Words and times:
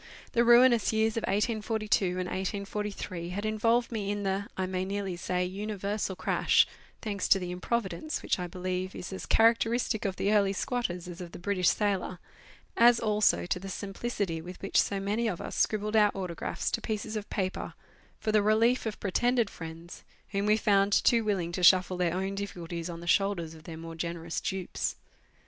The 0.31 0.43
ruinous 0.43 0.91
years 0.91 1.15
of 1.15 1.21
1842 1.25 2.05
and 2.05 2.15
1843 2.27 3.29
had 3.29 3.45
involved 3.45 3.91
me 3.91 4.09
in 4.09 4.23
the, 4.23 4.47
I 4.57 4.65
may 4.65 4.83
nearly 4.83 5.15
say, 5.15 5.45
universal 5.45 6.15
crash, 6.15 6.65
thanks 7.03 7.27
to 7.27 7.37
the 7.37 7.51
improvidence 7.51 8.23
which 8.23 8.39
I 8.39 8.47
believe 8.47 8.95
is 8.95 9.13
as 9.13 9.27
characteristic 9.27 10.03
of 10.03 10.15
the 10.15 10.33
early 10.33 10.53
squatters 10.53 11.07
as 11.07 11.21
of 11.21 11.33
the 11.33 11.37
British 11.37 11.69
sailor, 11.69 12.17
as 12.75 12.99
also 12.99 13.45
to 13.45 13.59
the 13.59 13.69
simplicity 13.69 14.41
with 14.41 14.59
which 14.63 14.81
so 14.81 14.99
many 14.99 15.27
of 15.27 15.39
us 15.39 15.55
scribbled 15.55 15.95
our 15.95 16.09
autographs 16.15 16.71
to 16.71 16.81
pieces 16.81 17.15
of 17.15 17.29
paper 17.29 17.75
for 18.19 18.31
the 18.31 18.41
relief 18.41 18.87
of 18.87 18.99
pretended 18.99 19.51
friends, 19.51 20.03
whom 20.29 20.47
we 20.47 20.57
found 20.57 20.93
too 20.93 21.23
willing 21.23 21.51
to 21.51 21.61
shuffle 21.61 21.97
their 21.97 22.15
own 22.15 22.33
difficulties 22.33 22.89
on 22.89 23.01
the 23.01 23.05
shoulders 23.05 23.53
of 23.53 23.65
their 23.65 23.77
more 23.77 23.93
generous 23.93 24.41
dupes. 24.41 24.95